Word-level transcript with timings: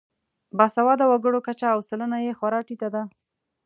باسواده 0.57 1.05
وګړو 1.07 1.39
کچه 1.47 1.67
او 1.75 1.79
سلنه 1.89 2.17
یې 2.25 2.37
خورا 2.39 2.59
ټیټه 2.67 2.89
ده. 2.95 3.03